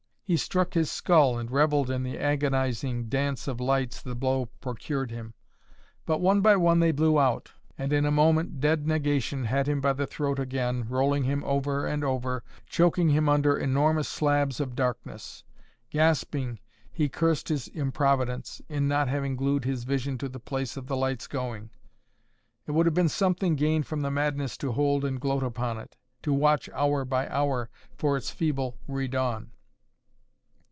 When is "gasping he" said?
15.89-17.09